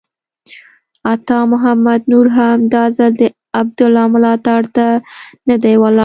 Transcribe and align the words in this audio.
عطا 1.13 1.39
محمد 1.51 2.01
نور 2.11 2.27
هم 2.37 2.57
دا 2.73 2.83
ځل 2.97 3.11
د 3.21 3.23
عبدالله 3.59 4.05
ملاتړ 4.13 4.61
ته 4.75 4.87
نه 5.49 5.55
دی 5.63 5.75
ولاړ. 5.83 5.99